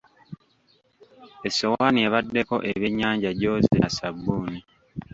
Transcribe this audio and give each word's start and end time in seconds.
Essowaani 1.47 1.99
ebaddeko 2.07 2.55
ebyennyanja 2.71 3.29
gyoze 3.39 3.73
na 3.77 3.89
ssabbuuni. 3.91 4.59